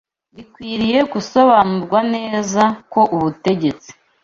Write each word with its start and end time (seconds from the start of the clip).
Bikwiriye 0.35 0.99
gusobanurwa 1.13 1.99
neza 2.13 2.63
ko 2.91 3.01
ubutegetsi 3.15 3.89